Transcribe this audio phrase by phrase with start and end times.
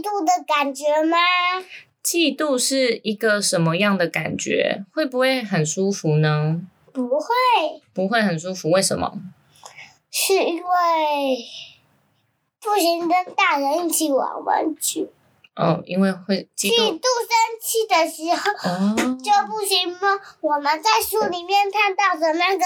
[0.00, 1.18] 嫉妒的感觉吗？
[2.02, 4.84] 嫉妒是一个什么样的感觉？
[4.94, 6.62] 会不会很舒服呢？
[6.92, 7.26] 不会，
[7.92, 9.12] 不会很舒服，为什么？
[10.10, 10.64] 是因为
[12.62, 15.10] 不行跟大人一起玩玩具。
[15.56, 20.18] 哦，因为会嫉嫉妒妒生气的时候哦，就不行吗？
[20.40, 22.64] 我们在书里面看到的那个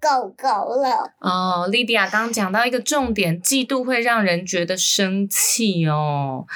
[0.00, 1.12] 狗狗了。
[1.20, 6.46] 哦，莉迪亚刚刚讲到一个重点，嫉妒会让人觉得生气哦。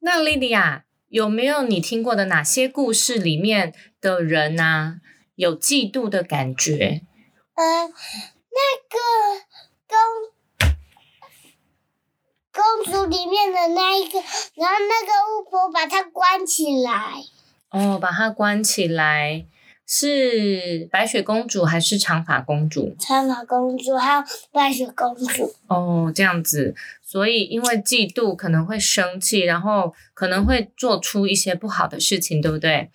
[0.00, 4.96] 那莉迪亚有没有你听过的哪些故事里面的人呐、
[5.36, 7.02] 有嫉妒的感觉？
[7.54, 7.92] 嗯，
[8.50, 8.98] 那个
[9.88, 9.96] 公
[12.52, 14.18] 公主里面的那一个，
[14.54, 17.22] 然后那个巫婆把她关起来。
[17.70, 19.46] 哦，把它关起来，
[19.86, 22.96] 是白雪公主还是长发公主？
[22.98, 32.90] 长发公主还有白雪公主，哦，这样子，所以因为嫉妒可能会生气，然后可能会做出一些不好的事情，对不对？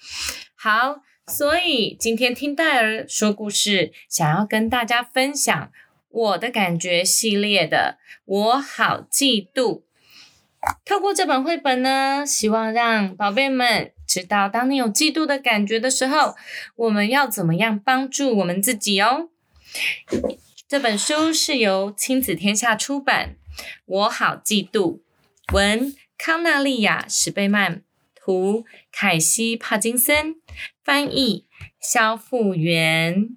[0.55, 5.71] 好，所以今天听戴尔说故事，想要跟大家分享
[6.09, 9.83] 我的感觉系列的“我好嫉妒”。
[10.83, 16.35] 透过这本绘本呢，希望让宝贝们知道，当你有嫉妒的感觉的时候，
[16.75, 19.29] 我们要怎么样帮助我们自己哦。
[20.67, 23.35] 这本书是由亲子天下出版，
[23.85, 25.01] 《我好嫉妒》，
[25.53, 27.83] 文康纳利亚·史贝曼，
[28.15, 30.37] 图凯西·帕金森，
[30.83, 31.45] 翻译
[31.79, 33.29] 肖复原。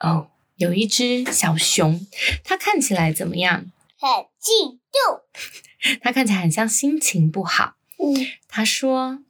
[0.00, 2.06] 哦，有一只小熊，
[2.42, 3.70] 它看起来怎么样？
[3.98, 5.20] 很嫉妒。
[6.00, 7.76] 它看起来很像心情不好。
[7.98, 9.20] 嗯，他说：“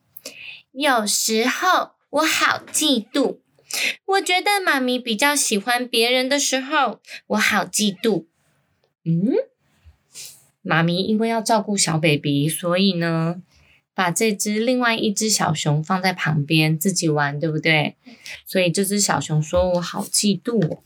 [0.79, 3.39] 有时候我好嫉妒，
[4.05, 8.27] 我觉得妈咪比较喜欢别人的时候，我好嫉妒。”
[9.03, 9.33] 嗯，
[10.61, 13.41] 妈咪因为要照顾小 baby，所以呢，
[13.95, 17.97] 把这只另外一只小熊放在旁边自己玩，对不对？
[18.45, 20.81] 所以这只小熊说：“我好嫉妒。”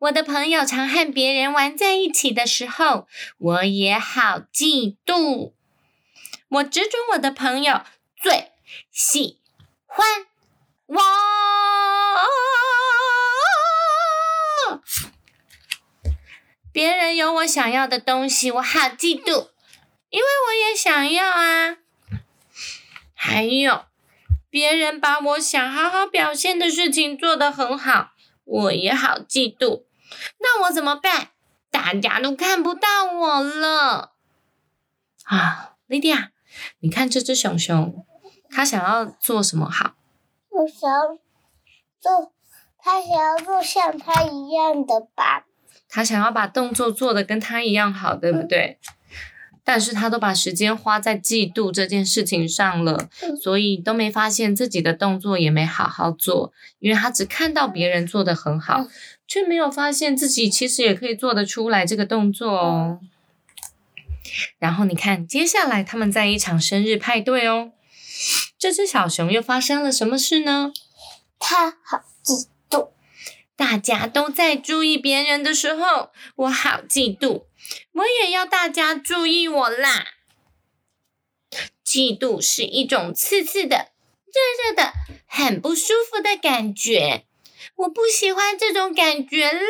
[0.00, 3.08] 我的朋友常和别人玩在一起的时候，
[3.38, 5.52] 我也好嫉妒。
[6.48, 7.80] 我只准我的朋友
[8.20, 8.52] 最
[8.90, 9.40] 喜
[9.84, 10.26] 欢
[10.86, 10.96] 我。
[16.72, 19.50] 别人有我想要的东西，我好嫉妒，
[20.10, 21.78] 因为我也想要啊。
[23.14, 23.86] 还有，
[24.50, 28.12] 别人把我想好好表现的事情做得很好，
[28.44, 29.84] 我也好嫉妒。
[30.38, 31.30] 那我怎么办？
[31.70, 34.12] 大家都看不到我了
[35.24, 36.30] 啊，莉迪亚。
[36.80, 38.04] 你看这只熊熊，
[38.50, 39.94] 它想要做什么好？
[40.50, 41.18] 我想要
[42.00, 42.32] 做，
[42.78, 45.46] 他想要做像他一样的吧。
[45.88, 48.78] 它想要把动作做的跟它一样好，对不对？
[49.64, 53.08] 但是它都把时间花在嫉妒这件事情上了，
[53.42, 58.86] 所以都没发现自己的动作也没好好做，因为他只看到别人做得很好，
[59.26, 63.00] 却没有发现自己其实也可以做得出来这个动作哦。
[64.58, 67.72] 然后你看，接下来他们在一场生日派对哦。
[68.58, 70.72] 这只小熊又发生了什么事呢？
[71.38, 72.90] 它好嫉妒。
[73.54, 77.44] 大家都在注意别人的时候，我好嫉妒，
[77.92, 80.06] 我也要大家注意我啦。
[81.84, 83.92] 嫉妒是一种刺刺的、
[84.26, 84.92] 热热的、
[85.26, 87.26] 很不舒服的感觉，
[87.76, 89.60] 我不喜欢这种感觉啦。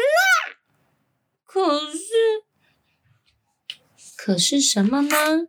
[1.44, 1.98] 可是，
[4.26, 5.46] 可是什么呢？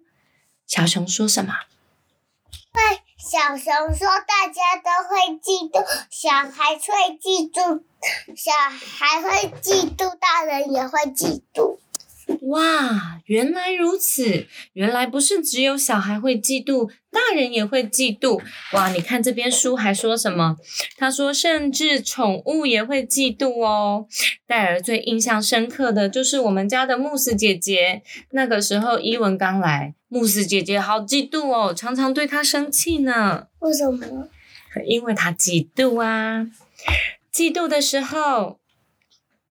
[0.68, 1.52] 小熊说什么？
[3.18, 7.82] 小熊说：“大家都会嫉妒，小孩会嫉妒，
[8.36, 11.80] 小孩会嫉妒，大人也会嫉妒。
[12.42, 14.48] 哇，原来如此！
[14.74, 18.42] 原来不是只有小孩会嫉妒，大人也会嫉妒。
[18.74, 20.58] 哇，你看这边书还说什么？
[20.98, 24.08] 他说，甚至宠物也会嫉妒哦。
[24.46, 28.02] 戴尔最印象深刻的就是我们家的慕斯姐姐，
[28.32, 33.48] 那个时候伊文刚来，慕斯姐姐好嫉妒哦，常常对他生气呢。
[33.60, 34.30] 为什么？
[34.86, 36.48] 因为他嫉妒啊。
[37.34, 38.60] 嫉妒的时候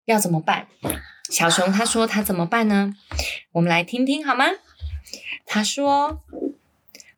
[0.06, 0.67] 要怎么办？
[1.34, 2.94] 小熊他说他怎么办呢？
[3.54, 4.46] 我们来听听好吗？
[5.44, 6.22] 他说：“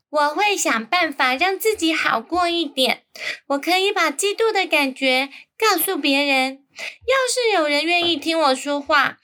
[0.08, 3.02] 我会想办法让自己好过一点。
[3.48, 5.28] 我可以把嫉妒的感觉
[5.58, 6.64] 告诉别人。
[6.78, 9.18] 要是有人愿意听我说话，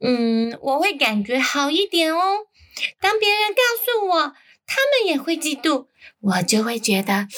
[0.00, 2.38] 嗯，我会感觉好一点哦。
[3.00, 4.34] 当别人告诉我
[4.66, 5.86] 他们也会嫉妒，
[6.20, 7.28] 我就会觉得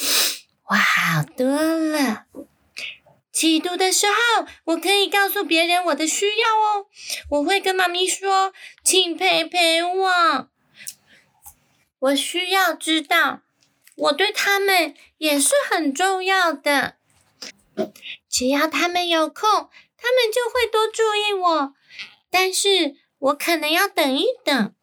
[0.69, 2.25] 我好多了。”
[3.35, 6.85] 嫉妒的时候，我可以告诉别人我的需要哦。
[7.31, 10.49] 我会跟妈咪说：“请陪陪我。”
[11.99, 13.41] 我需要知道，
[13.97, 16.95] 我对他们也是很重要的。
[18.29, 21.73] 只要他们有空，他们就会多注意我。
[22.31, 24.73] 但是我可能要等一等。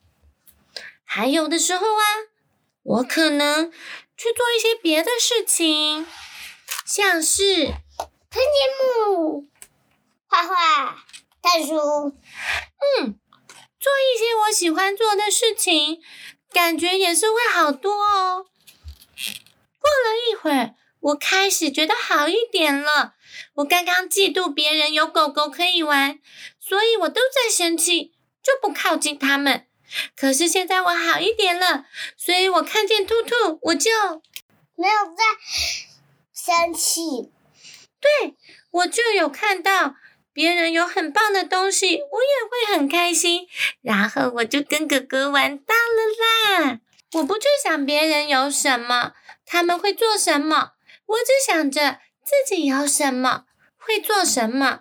[1.04, 2.04] 还有的时候啊，
[2.82, 3.70] 我可能
[4.16, 6.06] 去做一些别的事情，
[6.84, 7.72] 像是。
[8.32, 8.49] 看节
[8.81, 9.46] 目、
[10.26, 11.05] 画画、
[11.43, 13.20] 看书，嗯，
[13.79, 16.00] 做一些我喜欢做的事情，
[16.50, 18.46] 感觉也是会好多哦。
[19.79, 23.12] 过了一会儿，我开始觉得好一点了。
[23.56, 26.19] 我刚刚嫉妒别人有狗狗可以玩，
[26.58, 29.67] 所以我都在生气，就不靠近他们。
[30.17, 31.85] 可是现在我好一点了，
[32.17, 33.90] 所以我看见兔兔，我就
[34.75, 35.23] 没有再
[36.32, 37.31] 生气。
[38.02, 38.37] 对，
[38.72, 39.94] 我就有看到
[40.32, 43.46] 别人有很棒的东西，我也会很开心，
[43.81, 46.81] 然后我就跟哥哥玩到了啦。
[47.12, 49.12] 我不去想别人有什么，
[49.46, 50.72] 他们会做什么，
[51.06, 53.44] 我只想着自己有什么，
[53.76, 54.81] 会做什么，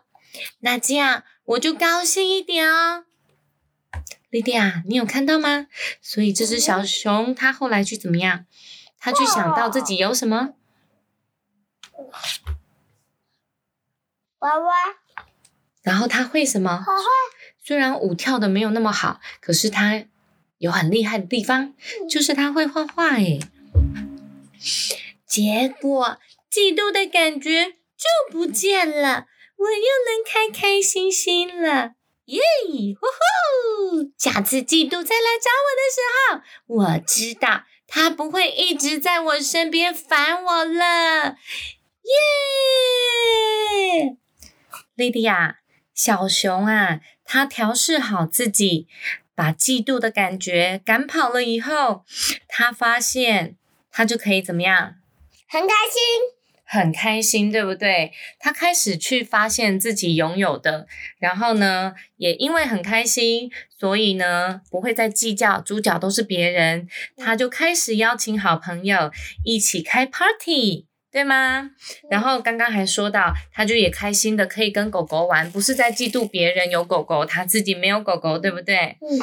[0.62, 3.06] 那这样我就高兴一点哦。
[4.30, 5.68] 莉迪亚，你有看到吗？
[6.02, 8.46] 所以这只小熊它后来去怎么样？
[8.98, 10.54] 它去想到自己有什么？
[14.42, 14.74] 娃娃，
[15.84, 16.84] 然后他会什么？
[17.64, 20.04] 虽然舞跳的没有那么好，可是他
[20.58, 21.74] 有很厉害的地方，
[22.10, 23.40] 就是他会画画诶。
[25.28, 26.18] 结果
[26.52, 27.66] 嫉妒的感觉
[27.96, 29.28] 就不见了，
[29.58, 31.94] 我又能开开心心了，
[32.26, 32.42] 耶！
[33.00, 34.12] 呼呼！
[34.18, 41.38] 下次嫉妒再来找我的时候，我知道他不会一直在我身边烦我了，
[44.04, 44.18] 耶！
[45.02, 45.62] 莉迪亚，
[45.96, 48.88] 小熊啊，它调试好自己，
[49.34, 52.06] 把嫉妒的感觉赶跑了以后，
[52.48, 53.56] 它发现
[53.92, 54.98] 它就可以怎么样？
[55.50, 56.04] 很开心，
[56.64, 58.12] 很开心，对不对？
[58.38, 60.86] 它开始去发现自己拥有的，
[61.18, 63.50] 然后呢，也因为很开心，
[63.80, 66.88] 所以呢，不会再计较，主角都是别人，
[67.18, 69.12] 他就开始邀请好朋友
[69.44, 70.86] 一起开 party。
[71.12, 71.70] 对吗？
[72.10, 78.98] 然后刚刚还说到，他就也开心的可以跟狗狗玩，不是在嫉妒别人有狗狗，他自己没有狗狗，对不对？
[79.02, 79.20] 嗯。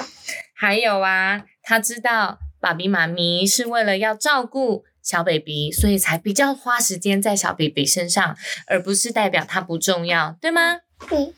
[0.55, 8.37] 还有啊，他知道爸比妈咪是为了要照顾小 baby，所以才比较花时间在小 baby 身上，
[8.67, 10.81] 而不是代表他不重要，对吗？
[11.11, 11.33] 嗯。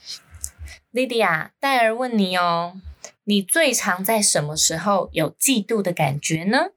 [0.91, 2.75] 莉迪亚，戴尔问你哦，
[3.23, 6.71] 你最常在什么时候有嫉妒的感觉呢？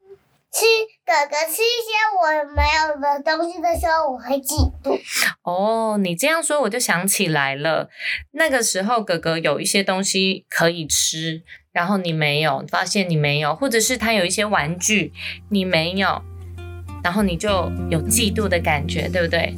[0.54, 0.66] 吃
[1.04, 5.00] 哥哥吃一些我没有的东西的时候，我会嫉妒。
[5.42, 7.90] 哦，你这样说我就想起来了，
[8.34, 15.12] 那个时候哥哥有一些东西可以吃，然后你没有，发现你没有，或者是他有一些玩具
[15.50, 16.22] 你没有，
[17.04, 17.50] 然后你就
[17.90, 19.56] 有嫉妒的感觉，对不对？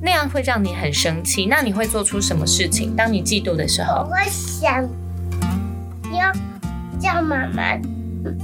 [0.00, 1.46] 那样会让你很生气。
[1.46, 2.94] 那你会做出什么事情？
[2.94, 4.88] 当你嫉妒的时候，我会想
[6.14, 6.32] 要
[7.00, 7.76] 叫妈妈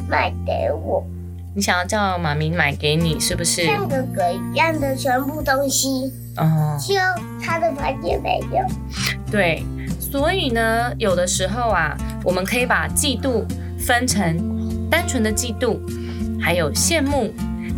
[0.08, 1.06] 买给我。
[1.56, 3.64] 你想要叫妈咪买给你，是不是？
[3.64, 6.96] 像哥哥一样的全部东西，哦，就
[7.40, 8.66] 他的房间没有。
[9.30, 9.64] 对，
[10.00, 13.44] 所以呢，有的时候啊，我们可以把嫉妒
[13.78, 15.78] 分成单纯的嫉妒，
[16.40, 17.32] 还有羡慕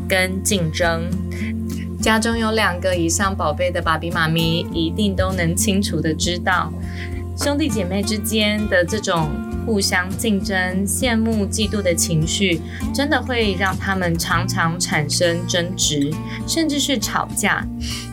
[0.09, 1.03] 跟竞争。
[2.01, 6.73] 家中有两个以上宝贝的爸比妈咪，一定都能清楚的知道，
[7.37, 9.29] 兄弟姐妹之间的这种。
[9.67, 12.61] 互相竞争、羡慕、嫉妒的情绪，
[12.95, 16.11] 真的会让他们常常产生争执，
[16.47, 17.67] 甚至是吵架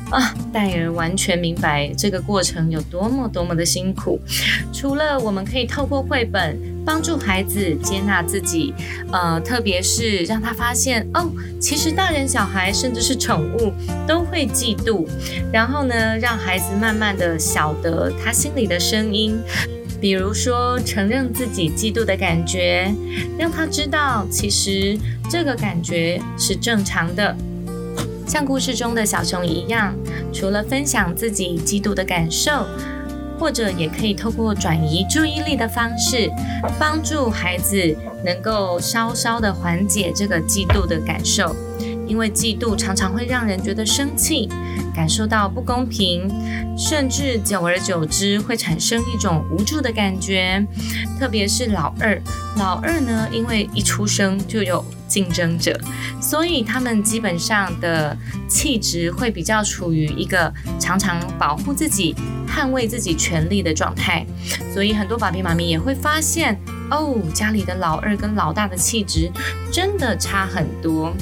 [0.10, 0.34] 啊！
[0.52, 4.20] 戴尔完全明白这个过程有多么多么的辛苦。
[4.74, 8.74] 除了我们可以透过绘本帮助孩子接纳自己，
[9.12, 11.32] 呃，特别是让他发现哦，
[11.62, 13.72] 其实大人、小孩，甚至是宠物
[14.08, 15.08] 都会嫉妒，
[15.52, 19.40] 然后呢，让孩子慢慢的晓得他心里的声音。
[20.04, 22.94] 比如说，承认自己嫉妒的感觉，
[23.40, 27.34] 让他知道其实这个感觉是正常的，
[28.28, 29.96] 像故事中的小熊一样，
[30.34, 32.68] 除了分享自己嫉妒的感受，
[33.40, 36.30] 或者也可以透过转移注意力的方式，
[36.78, 37.96] 帮助孩子
[38.26, 41.56] 能够稍稍的缓解这个嫉妒的感受。
[42.08, 44.50] 因为嫉妒常常会让人觉得生气，
[44.96, 46.30] 感受到不公平，
[46.78, 50.66] 甚至久而久之会产生一种无助的感觉。
[51.20, 52.22] 特别是老二，
[52.58, 55.80] 老二呢，因为一出生就有竞争者，
[56.22, 58.18] 所以他们基本上的
[58.48, 62.16] 气质会比较处于一个常常保护自己、
[62.48, 64.26] 捍卫自己权利的状态。
[64.74, 66.60] 所以很多爸比妈咪也会发现。
[66.92, 69.32] 哦，家里的老二跟老大的气质
[69.72, 71.13] 真的差很多。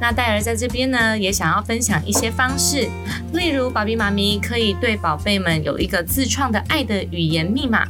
[0.00, 2.88] 那戴尔在这边呢，也想要分享一些方式，
[3.32, 7.86] 例如爸比妈咪可以对宝贝们有一个自创的爱的语言密码，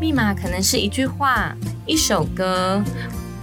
[0.00, 1.54] 密码可能是一句话、
[1.86, 2.82] 一首歌，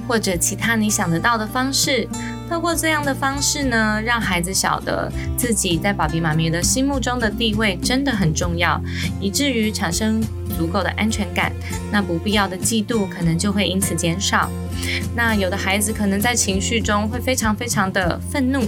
[0.07, 2.07] 或者其他你想得到的方式。
[2.49, 8.81] 透过这样的方式呢，让孩子晓得自己在爸比妈咪的心目中的地位真的很重要，
[9.19, 10.21] 以至于产生
[10.57, 11.51] 足够的安全感。
[11.91, 14.49] 那不必要的嫉妒可能就会因此减少。
[15.15, 18.63] 那有的孩子可能在情绪中会非常非常的愤怒，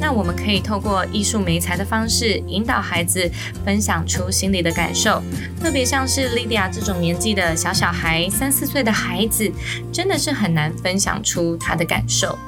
[0.00, 3.30] 那我们可以透过艺术媒材的方式引导孩子
[3.64, 5.22] 分享出心里的感受。
[5.60, 9.50] 特别像是莉迪亚这种年纪的小小孩，三四岁的孩子，
[9.92, 12.38] 真的是很难分享出他的感受。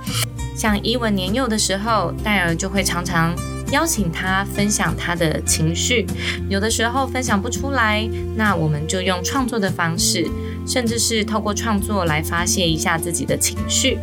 [0.54, 3.34] 像伊文年幼的时候，戴尔就会常常
[3.72, 6.06] 邀请他分享他的情绪，
[6.48, 10.28] 有的时候分享不出来，那我们就用创作的方式，
[10.66, 13.98] 甚至是透过创作来发泄一下自己的情绪。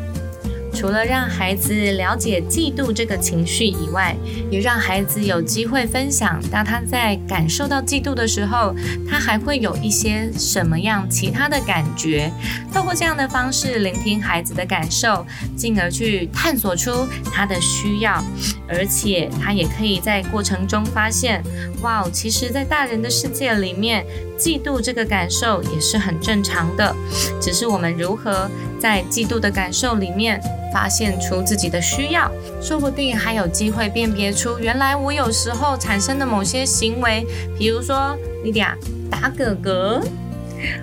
[0.79, 4.15] 除了让孩子了解嫉妒这个情绪以外，
[4.49, 8.73] 也让孩子有机会分享，当他在感受到嫉妒的时候，
[9.05, 12.31] 他还会有一些什么样其他的感觉。
[12.73, 18.23] 透过这样的方式聆听孩子的感受，进而去探索出他的需要，
[18.65, 21.43] 而且他也可以在过程中发现，
[21.81, 24.05] 哇，其实，在大人的世界里面，
[24.39, 26.95] 嫉妒这个感受也是很正常的，
[27.41, 30.41] 只是我们如何在嫉妒的感受里面。
[30.71, 32.31] 发现出自己的需要，
[32.61, 37.25] 说不定还有机会辨别出原来我有时候产生的某些行为，
[37.57, 38.77] 比如说莉迪亚
[39.09, 39.99] 打哥哥，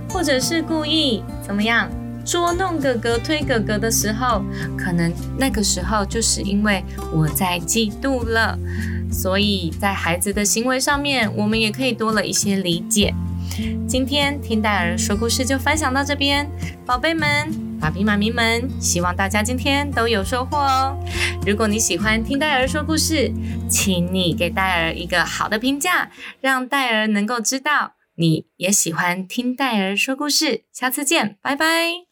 [0.09, 1.89] 或者是故意怎么样
[2.25, 4.43] 捉弄哥哥、推哥哥的时候，
[4.77, 8.59] 可能那个时候就是因为我在嫉妒了。
[9.13, 13.15] 所以在孩子的行为上面，我们也可以多了一些理解。
[13.87, 16.49] 今天听戴尔说故事就分享到这边，
[16.85, 17.67] 宝贝们。
[17.79, 20.97] 爸比妈咪们，希望大家今天都有收获哦！
[21.47, 23.31] 如果你喜欢听戴尔说故事，
[23.69, 26.11] 请你给戴尔一个好的评价，
[26.41, 30.65] 让戴尔能够知道你也喜欢听戴尔说故事。
[30.73, 32.06] 下次见，拜拜。